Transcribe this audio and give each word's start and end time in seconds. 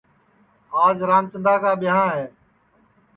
آج 0.85 0.97
رامچندا 1.09 1.53
کا 1.63 1.71
ٻیاں 1.81 2.05
ہے 2.15 2.25